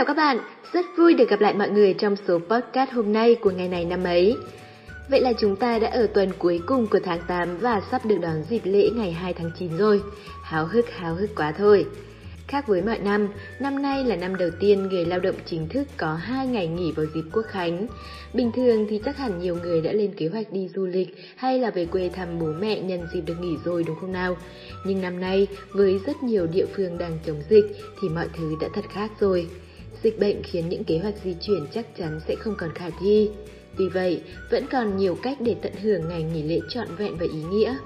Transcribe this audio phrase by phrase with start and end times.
[0.00, 0.38] chào các bạn,
[0.72, 3.84] rất vui được gặp lại mọi người trong số podcast hôm nay của ngày này
[3.84, 4.36] năm ấy.
[5.10, 8.16] Vậy là chúng ta đã ở tuần cuối cùng của tháng 8 và sắp được
[8.22, 10.02] đón dịp lễ ngày 2 tháng 9 rồi.
[10.42, 11.86] Háo hức háo hức quá thôi.
[12.46, 13.28] Khác với mọi năm,
[13.60, 16.92] năm nay là năm đầu tiên người lao động chính thức có 2 ngày nghỉ
[16.92, 17.86] vào dịp quốc khánh.
[18.34, 21.58] Bình thường thì chắc hẳn nhiều người đã lên kế hoạch đi du lịch hay
[21.58, 24.36] là về quê thăm bố mẹ nhân dịp được nghỉ rồi đúng không nào?
[24.84, 27.64] Nhưng năm nay, với rất nhiều địa phương đang chống dịch
[28.02, 29.48] thì mọi thứ đã thật khác rồi.
[30.02, 33.30] Dịch bệnh khiến những kế hoạch di chuyển chắc chắn sẽ không còn khả thi.
[33.76, 37.26] Vì vậy, vẫn còn nhiều cách để tận hưởng ngày nghỉ lễ trọn vẹn và
[37.32, 37.76] ý nghĩa.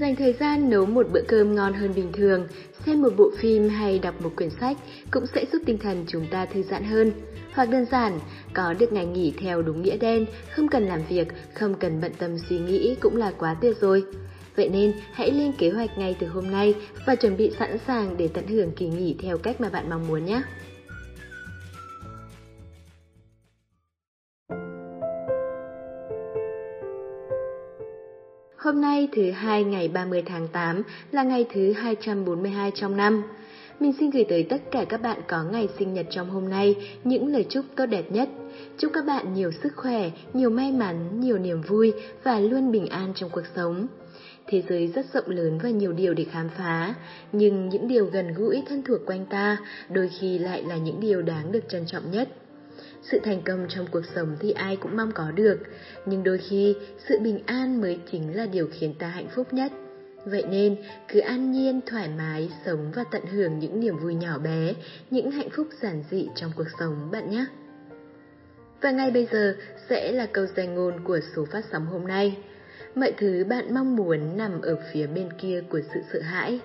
[0.00, 2.46] Dành thời gian nấu một bữa cơm ngon hơn bình thường,
[2.86, 4.76] xem một bộ phim hay đọc một quyển sách
[5.10, 7.12] cũng sẽ giúp tinh thần chúng ta thư giãn hơn.
[7.52, 8.18] Hoặc đơn giản,
[8.52, 12.12] có được ngày nghỉ theo đúng nghĩa đen, không cần làm việc, không cần bận
[12.18, 14.04] tâm suy nghĩ cũng là quá tuyệt rồi.
[14.56, 16.74] Vậy nên, hãy lên kế hoạch ngay từ hôm nay
[17.06, 20.08] và chuẩn bị sẵn sàng để tận hưởng kỳ nghỉ theo cách mà bạn mong
[20.08, 20.42] muốn nhé.
[28.70, 30.82] Hôm nay thứ hai ngày 30 tháng 8
[31.12, 33.22] là ngày thứ 242 trong năm.
[33.80, 36.74] Mình xin gửi tới tất cả các bạn có ngày sinh nhật trong hôm nay
[37.04, 38.28] những lời chúc tốt đẹp nhất.
[38.78, 41.92] Chúc các bạn nhiều sức khỏe, nhiều may mắn, nhiều niềm vui
[42.24, 43.86] và luôn bình an trong cuộc sống.
[44.46, 46.94] Thế giới rất rộng lớn và nhiều điều để khám phá,
[47.32, 49.56] nhưng những điều gần gũi thân thuộc quanh ta
[49.88, 52.28] đôi khi lại là những điều đáng được trân trọng nhất.
[53.02, 55.58] Sự thành công trong cuộc sống thì ai cũng mong có được,
[56.06, 56.76] nhưng đôi khi
[57.08, 59.72] sự bình an mới chính là điều khiến ta hạnh phúc nhất.
[60.24, 60.76] Vậy nên,
[61.08, 64.74] cứ an nhiên, thoải mái, sống và tận hưởng những niềm vui nhỏ bé,
[65.10, 67.44] những hạnh phúc giản dị trong cuộc sống bạn nhé.
[68.80, 69.56] Và ngay bây giờ
[69.88, 72.36] sẽ là câu danh ngôn của số phát sóng hôm nay.
[72.94, 76.60] Mọi thứ bạn mong muốn nằm ở phía bên kia của sự sợ hãi.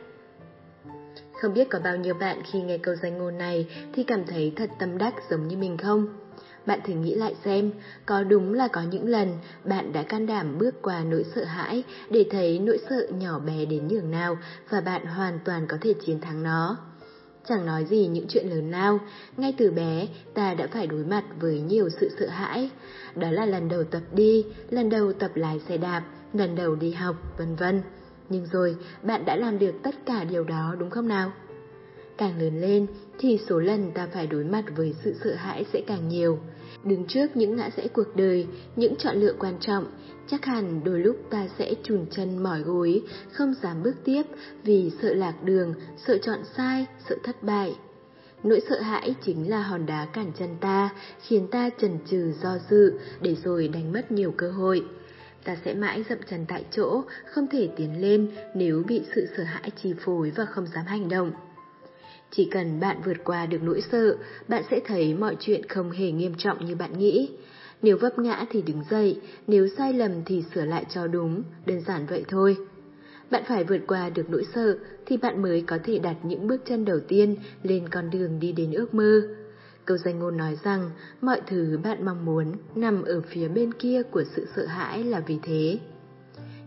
[1.42, 4.54] Không biết có bao nhiêu bạn khi nghe câu danh ngôn này thì cảm thấy
[4.56, 6.08] thật tâm đắc giống như mình không?
[6.66, 7.72] Bạn thử nghĩ lại xem,
[8.06, 11.84] có đúng là có những lần bạn đã can đảm bước qua nỗi sợ hãi
[12.10, 14.38] để thấy nỗi sợ nhỏ bé đến nhường nào
[14.70, 16.78] và bạn hoàn toàn có thể chiến thắng nó.
[17.48, 19.00] Chẳng nói gì những chuyện lớn nào,
[19.38, 22.70] ngay từ bé ta đã phải đối mặt với nhiều sự sợ hãi.
[23.16, 26.92] Đó là lần đầu tập đi, lần đầu tập lái xe đạp, lần đầu đi
[26.92, 27.82] học, vân vân.
[28.30, 31.32] Nhưng rồi, bạn đã làm được tất cả điều đó đúng không nào?
[32.18, 32.88] Càng lớn lên
[33.20, 36.40] thì số lần ta phải đối mặt với sự sợ hãi sẽ càng nhiều.
[36.84, 39.86] Đứng trước những ngã rẽ cuộc đời, những chọn lựa quan trọng,
[40.28, 44.24] chắc hẳn đôi lúc ta sẽ chùn chân mỏi gối, không dám bước tiếp
[44.64, 45.74] vì sợ lạc đường,
[46.08, 47.76] sợ chọn sai, sợ thất bại.
[48.44, 50.90] Nỗi sợ hãi chính là hòn đá cản chân ta,
[51.28, 54.84] khiến ta chần chừ do dự để rồi đánh mất nhiều cơ hội.
[55.46, 59.44] Ta sẽ mãi dậm chân tại chỗ, không thể tiến lên nếu bị sự sợ
[59.44, 61.32] hãi chi phối và không dám hành động.
[62.32, 64.16] Chỉ cần bạn vượt qua được nỗi sợ,
[64.48, 67.30] bạn sẽ thấy mọi chuyện không hề nghiêm trọng như bạn nghĩ.
[67.82, 71.82] Nếu vấp ngã thì đứng dậy, nếu sai lầm thì sửa lại cho đúng, đơn
[71.82, 72.58] giản vậy thôi.
[73.32, 76.62] Bạn phải vượt qua được nỗi sợ thì bạn mới có thể đặt những bước
[76.66, 79.22] chân đầu tiên lên con đường đi đến ước mơ.
[79.86, 80.92] Câu danh ngôn nói rằng
[81.22, 85.20] mọi thứ bạn mong muốn nằm ở phía bên kia của sự sợ hãi là
[85.20, 85.80] vì thế.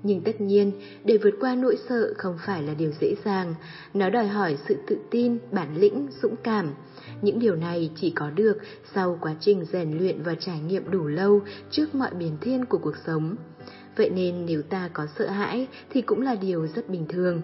[0.03, 0.73] Nhưng tất nhiên,
[1.05, 3.55] để vượt qua nỗi sợ không phải là điều dễ dàng,
[3.95, 6.75] nó đòi hỏi sự tự tin, bản lĩnh, dũng cảm.
[7.23, 8.59] Những điều này chỉ có được
[8.95, 11.41] sau quá trình rèn luyện và trải nghiệm đủ lâu
[11.71, 13.37] trước mọi biến thiên của cuộc sống.
[13.97, 17.43] Vậy nên nếu ta có sợ hãi thì cũng là điều rất bình thường.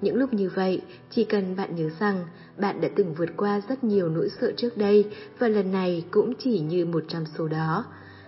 [0.00, 2.24] Những lúc như vậy, chỉ cần bạn nhớ rằng
[2.58, 5.04] bạn đã từng vượt qua rất nhiều nỗi sợ trước đây
[5.38, 7.84] và lần này cũng chỉ như một trong số đó.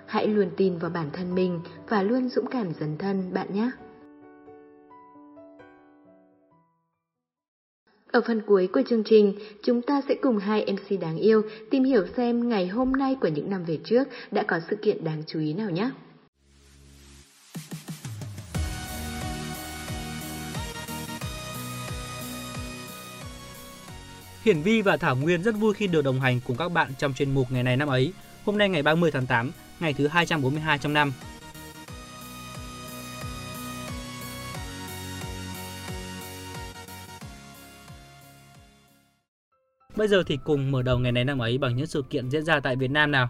[0.07, 3.71] Hãy luôn tin vào bản thân mình và luôn dũng cảm dấn thân bạn nhé.
[8.13, 11.85] Ở phần cuối của chương trình, chúng ta sẽ cùng hai MC đáng yêu tìm
[11.85, 15.23] hiểu xem ngày hôm nay của những năm về trước đã có sự kiện đáng
[15.27, 15.91] chú ý nào nhé.
[24.47, 27.15] Hiển Vi và Thảo Nguyên rất vui khi được đồng hành cùng các bạn trong
[27.15, 28.13] chuyên mục ngày này năm ấy.
[28.45, 29.51] Hôm nay ngày 30 tháng 8,
[29.81, 31.13] ngày thứ 242 trong năm.
[39.97, 42.45] Bây giờ thì cùng mở đầu ngày này năm ấy bằng những sự kiện diễn
[42.45, 43.29] ra tại Việt Nam nào.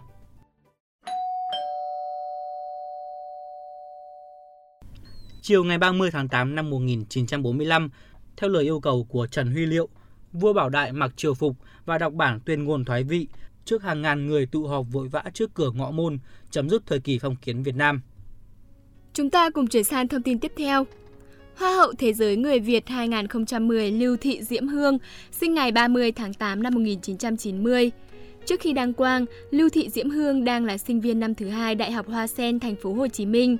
[5.41, 7.89] Chiều ngày 30 tháng 8 năm 1945,
[8.37, 9.89] theo lời yêu cầu của Trần Huy Liệu,
[10.39, 11.55] vua Bảo Đại mặc triều phục
[11.85, 13.27] và đọc bản tuyên ngôn thoái vị
[13.67, 16.17] trước hàng ngàn người tụ họp vội vã trước cửa ngõ môn,
[16.51, 18.01] chấm dứt thời kỳ phong kiến Việt Nam.
[19.13, 20.85] Chúng ta cùng chuyển sang thông tin tiếp theo.
[21.55, 24.97] Hoa hậu Thế giới người Việt 2010 Lưu Thị Diễm Hương,
[25.31, 27.91] sinh ngày 30 tháng 8 năm 1990.
[28.45, 31.75] Trước khi đăng quang, Lưu Thị Diễm Hương đang là sinh viên năm thứ hai
[31.75, 33.57] Đại học Hoa Sen, thành phố Hồ Chí Minh.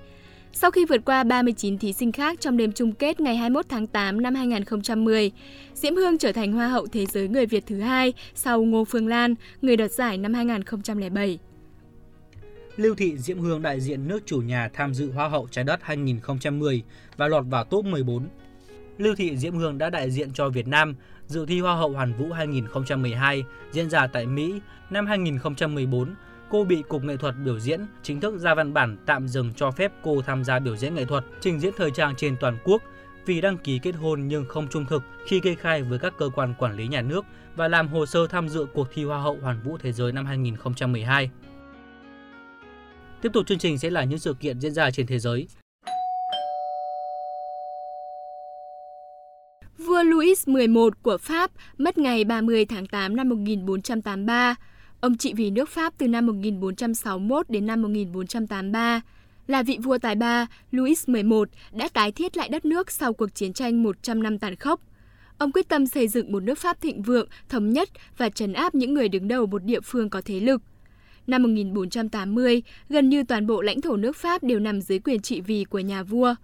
[0.60, 3.88] Sau khi vượt qua 39 thí sinh khác trong đêm chung kết ngày 21 tháng
[3.88, 5.32] 8 năm 2010,
[5.74, 9.08] Diễm Hương trở thành Hoa hậu Thế giới người Việt thứ hai sau Ngô Phương
[9.08, 11.40] Lan, người đoạt giải năm 2007.
[12.78, 15.80] Lưu Thị Diễm Hương đại diện nước chủ nhà tham dự Hoa hậu Trái đất
[15.84, 16.84] 2010
[17.18, 18.28] và lọt vào top 14.
[18.98, 20.96] Lưu Thị Diễm Hương đã đại diện cho Việt Nam
[21.28, 24.62] dự thi Hoa hậu Hoàn vũ 2012 diễn ra tại Mỹ.
[24.90, 26.16] Năm 2014,
[26.50, 29.72] cô bị Cục Nghệ thuật biểu diễn chính thức ra văn bản tạm dừng cho
[29.72, 32.84] phép cô tham gia biểu diễn nghệ thuật, trình diễn thời trang trên toàn quốc
[33.26, 36.30] vì đăng ký kết hôn nhưng không trung thực khi kê khai với các cơ
[36.36, 39.38] quan quản lý nhà nước và làm hồ sơ tham dự cuộc thi Hoa hậu
[39.42, 41.30] Hoàn vũ Thế giới năm 2012.
[43.22, 45.48] Tiếp tục chương trình sẽ là những sự kiện diễn ra trên thế giới.
[49.78, 50.54] Vua Louis XI
[51.02, 54.56] của Pháp mất ngày 30 tháng 8 năm 1483.
[55.02, 59.02] Ông trị vì nước Pháp từ năm 1461 đến năm 1483.
[59.48, 61.14] Là vị vua tài ba, Louis XI
[61.72, 64.82] đã tái thiết lại đất nước sau cuộc chiến tranh 100 năm tàn khốc.
[65.38, 68.76] Ông quyết tâm xây dựng một nước Pháp thịnh vượng, thống nhất và trấn áp
[68.76, 70.62] những người đứng đầu một địa phương có thế lực.
[71.28, 75.42] Năm 1480, gần như toàn bộ lãnh thổ nước Pháp đều nằm dưới quyền trị
[75.42, 76.36] vì của nhà vua.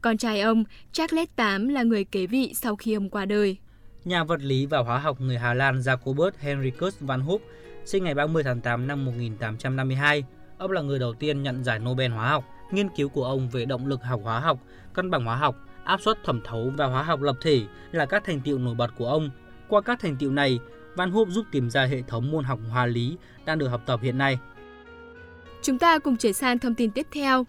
[0.00, 3.56] Con trai ông, Charles VIII là người kế vị sau khi ông qua đời.
[4.04, 7.40] Nhà vật lý và hóa học người Hà Lan Jacobus Henricus van Hoek
[7.88, 10.24] sinh ngày 30 tháng 8 năm 1852.
[10.58, 12.44] Ông là người đầu tiên nhận giải Nobel hóa học.
[12.70, 14.58] Nghiên cứu của ông về động lực học hóa học,
[14.92, 17.60] cân bằng hóa học, áp suất thẩm thấu và hóa học lập thể
[17.92, 19.30] là các thành tiệu nổi bật của ông.
[19.68, 20.58] Qua các thành tiệu này,
[20.96, 24.00] Van Hoek giúp tìm ra hệ thống môn học hóa lý đang được học tập
[24.02, 24.38] hiện nay.
[25.62, 27.46] Chúng ta cùng chuyển sang thông tin tiếp theo.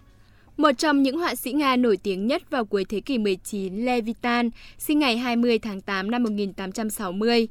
[0.56, 4.50] Một trong những họa sĩ Nga nổi tiếng nhất vào cuối thế kỷ 19, Levitan,
[4.78, 7.48] sinh ngày 20 tháng 8 năm 1860.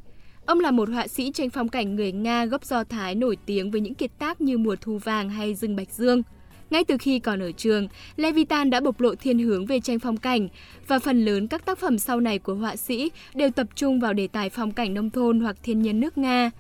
[0.50, 3.72] Ông là một họa sĩ tranh phong cảnh người Nga gốc Do Thái nổi tiếng
[3.72, 6.24] với những kiệt tác như Mùa thu vàng hay Rừng Bạch Dương.
[6.70, 10.18] Ngay từ khi còn ở trường, Levitan đã bộc lộ thiên hướng về tranh phong
[10.18, 10.48] cảnh
[10.88, 14.14] và phần lớn các tác phẩm sau này của họa sĩ đều tập trung vào
[14.14, 16.52] đề tài phong cảnh nông thôn hoặc thiên nhiên nước Nga.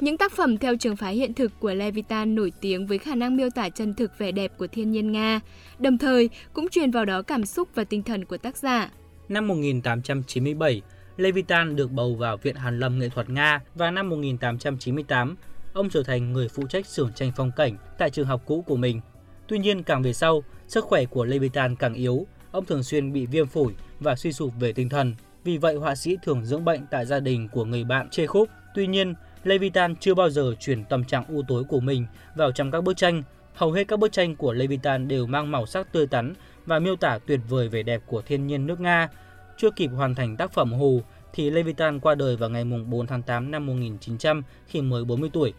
[0.00, 3.36] Những tác phẩm theo trường phái hiện thực của Levitan nổi tiếng với khả năng
[3.36, 5.40] miêu tả chân thực vẻ đẹp của thiên nhiên Nga,
[5.78, 8.90] đồng thời cũng truyền vào đó cảm xúc và tinh thần của tác giả.
[9.28, 10.82] Năm 1897,
[11.18, 15.36] Levitan được bầu vào Viện Hàn Lâm Nghệ thuật Nga và năm 1898,
[15.72, 18.76] ông trở thành người phụ trách xưởng tranh phong cảnh tại trường học cũ của
[18.76, 19.00] mình.
[19.48, 23.26] Tuy nhiên càng về sau, sức khỏe của Levitan càng yếu, ông thường xuyên bị
[23.26, 25.14] viêm phổi và suy sụp về tinh thần.
[25.44, 28.48] Vì vậy, họa sĩ thường dưỡng bệnh tại gia đình của người bạn Chekhov.
[28.74, 29.14] Tuy nhiên,
[29.44, 32.06] Levitan chưa bao giờ chuyển tâm trạng u tối của mình
[32.36, 33.22] vào trong các bức tranh.
[33.54, 36.34] Hầu hết các bức tranh của Levitan đều mang màu sắc tươi tắn
[36.66, 39.08] và miêu tả tuyệt vời vẻ đẹp của thiên nhiên nước Nga.
[39.58, 41.02] Chưa kịp hoàn thành tác phẩm Hồ
[41.32, 45.52] thì Levitan qua đời vào ngày 4 tháng 8 năm 1900 khi mới 40 tuổi.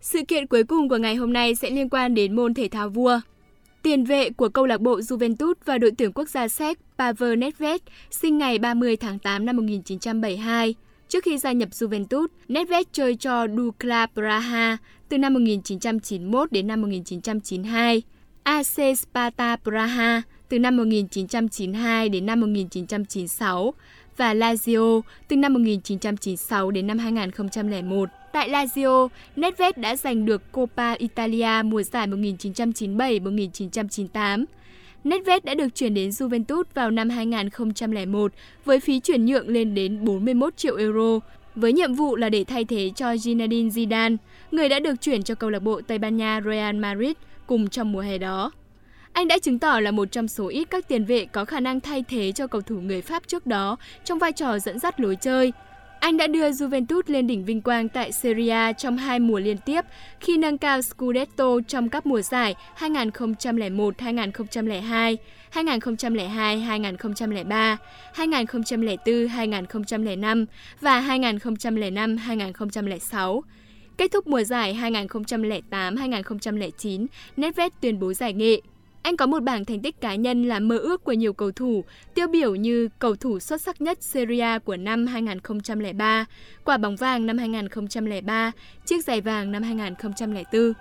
[0.00, 2.88] Sự kiện cuối cùng của ngày hôm nay sẽ liên quan đến môn thể thao
[2.88, 3.20] vua.
[3.82, 7.80] Tiền vệ của câu lạc bộ Juventus và đội tuyển quốc gia Séc Pavel Nedved
[8.10, 10.74] sinh ngày 30 tháng 8 năm 1972.
[11.08, 14.76] Trước khi gia nhập Juventus, Nedved chơi cho Dukla Praha
[15.08, 18.02] từ năm 1991 đến năm 1992,
[18.42, 23.74] AC Sparta Praha từ năm 1992 đến năm 1996
[24.16, 28.08] và Lazio từ năm 1996 đến năm 2001.
[28.32, 34.44] Tại Lazio, Nedved đã giành được Coppa Italia mùa giải 1997-1998.
[35.04, 38.32] Nedved đã được chuyển đến Juventus vào năm 2001
[38.64, 41.20] với phí chuyển nhượng lên đến 41 triệu euro,
[41.54, 44.16] với nhiệm vụ là để thay thế cho Zinedine Zidane,
[44.50, 47.12] người đã được chuyển cho câu lạc bộ Tây Ban Nha Real Madrid
[47.46, 48.50] cùng trong mùa hè đó.
[49.12, 51.80] Anh đã chứng tỏ là một trong số ít các tiền vệ có khả năng
[51.80, 55.16] thay thế cho cầu thủ người Pháp trước đó trong vai trò dẫn dắt lối
[55.16, 55.52] chơi.
[56.00, 59.58] Anh đã đưa Juventus lên đỉnh vinh quang tại Serie A trong hai mùa liên
[59.58, 59.80] tiếp
[60.20, 65.16] khi nâng cao Scudetto trong các mùa giải 2001-2002,
[65.52, 67.76] 2002-2003,
[68.14, 70.46] 2004-2005
[70.80, 73.40] và 2005-2006.
[73.96, 74.74] Kết thúc mùa giải
[75.70, 77.06] 2008-2009,
[77.36, 78.60] Nedved tuyên bố giải nghệ.
[79.02, 81.84] Anh có một bảng thành tích cá nhân là mơ ước của nhiều cầu thủ,
[82.14, 86.24] tiêu biểu như cầu thủ xuất sắc nhất Serie A của năm 2003,
[86.64, 88.52] quả bóng vàng năm 2003,
[88.86, 90.72] chiếc giày vàng năm 2004.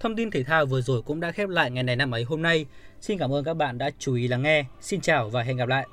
[0.00, 2.42] Thông tin thể thao vừa rồi cũng đã khép lại ngày này năm ấy hôm
[2.42, 2.66] nay.
[3.00, 4.64] Xin cảm ơn các bạn đã chú ý lắng nghe.
[4.80, 5.86] Xin chào và hẹn gặp lại.